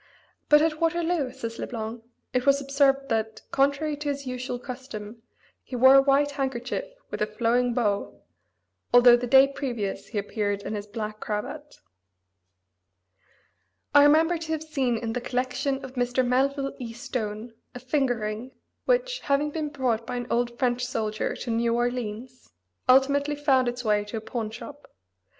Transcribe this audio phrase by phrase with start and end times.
[0.49, 2.03] "But at Waterloo," says Le Blanc,
[2.33, 5.21] "it was observed that, contrary to his usual custom,
[5.61, 8.19] he wore a white handkerchief with a flowing bow,
[8.91, 11.75] although the day previous he appeared in his black cravat."
[13.93, 16.25] I remember to have seen in the collection of Mr.
[16.25, 16.93] Melville E.
[16.93, 18.53] Stone a finger ring,
[18.85, 22.51] which, having been brought by an old French soldier to New Orleans,
[22.89, 24.91] ultimately found its way to a pawn shop.